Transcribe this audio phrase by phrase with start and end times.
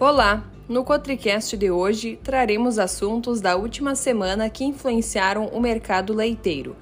[0.00, 0.42] Olá!
[0.68, 6.74] No Cotricast de hoje traremos assuntos da última semana que influenciaram o mercado leiteiro.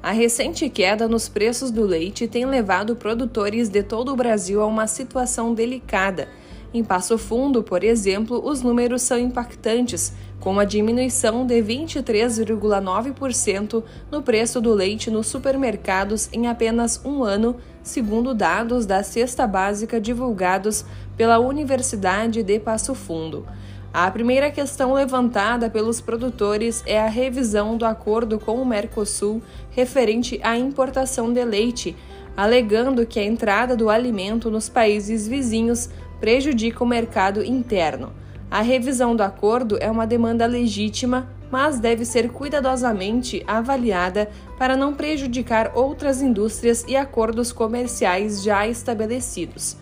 [0.00, 4.66] A recente queda nos preços do leite tem levado produtores de todo o Brasil a
[4.66, 6.28] uma situação delicada.
[6.72, 14.22] Em Passo Fundo, por exemplo, os números são impactantes, com uma diminuição de 23,9% no
[14.22, 20.84] preço do leite nos supermercados em apenas um ano, segundo dados da cesta básica divulgados
[21.16, 23.44] pela Universidade de Passo Fundo.
[23.92, 30.38] A primeira questão levantada pelos produtores é a revisão do acordo com o Mercosul referente
[30.44, 31.96] à importação de leite,
[32.36, 38.12] alegando que a entrada do alimento nos países vizinhos prejudica o mercado interno.
[38.48, 44.94] A revisão do acordo é uma demanda legítima, mas deve ser cuidadosamente avaliada para não
[44.94, 49.76] prejudicar outras indústrias e acordos comerciais já estabelecidos.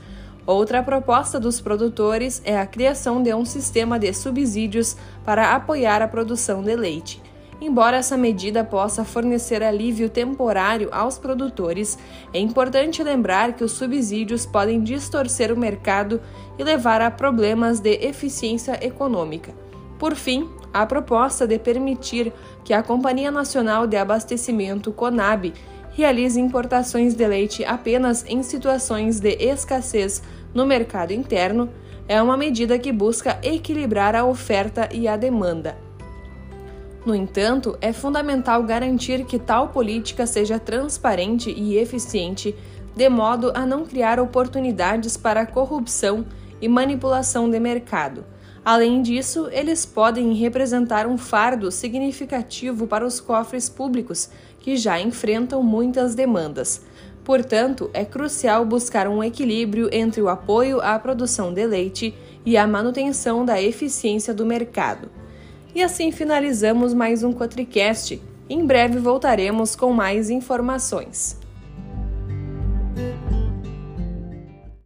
[0.49, 6.09] Outra proposta dos produtores é a criação de um sistema de subsídios para apoiar a
[6.09, 7.23] produção de leite.
[7.61, 11.99] Embora essa medida possa fornecer alívio temporário aos produtores,
[12.33, 16.19] é importante lembrar que os subsídios podem distorcer o mercado
[16.59, 19.53] e levar a problemas de eficiência econômica.
[19.99, 22.33] Por fim, a proposta de permitir
[22.65, 25.53] que a Companhia Nacional de Abastecimento, CONAB,
[25.99, 30.23] realize importações de leite apenas em situações de escassez
[30.55, 31.69] no mercado interno
[32.07, 35.77] é uma medida que busca equilibrar a oferta e a demanda.
[37.05, 42.55] No entanto, é fundamental garantir que tal política seja transparente e eficiente,
[42.95, 46.25] de modo a não criar oportunidades para corrupção
[46.63, 48.25] e manipulação de mercado.
[48.65, 54.29] Além disso, eles podem representar um fardo significativo para os cofres públicos,
[54.61, 56.83] que já enfrentam muitas demandas.
[57.25, 62.67] Portanto, é crucial buscar um equilíbrio entre o apoio à produção de leite e a
[62.67, 65.11] manutenção da eficiência do mercado.
[65.75, 68.21] E assim finalizamos mais um Cotricast.
[68.49, 71.39] Em breve voltaremos com mais informações.